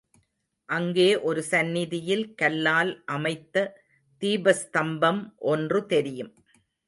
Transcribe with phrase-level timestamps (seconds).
[0.69, 3.65] அங்கே ஒரு சந்நிதியில் கல்லால் அமைத்த
[4.21, 6.33] தீபஸ்தம்பம் ஒன்று தெரியும்.